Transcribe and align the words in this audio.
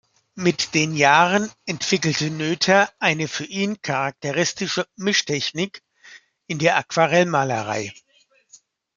Mit 0.33 0.73
den 0.73 0.95
Jahren 0.95 1.51
entwickelte 1.67 2.31
Noether 2.31 2.91
eine 2.97 3.27
für 3.27 3.45
ihn 3.45 3.79
charakteristische 3.83 4.87
Mischtechnik 4.95 5.83
in 6.47 6.57
der 6.57 6.75
Aquarellmalerei. 6.77 7.93